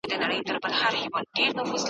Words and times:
ډېری 0.09 0.39
ځوانان 0.47 1.05
پرته 1.13 1.43